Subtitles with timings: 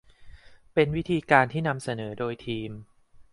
[0.73, 2.71] เป็นวิธีการที่นำเสนอโดยทีม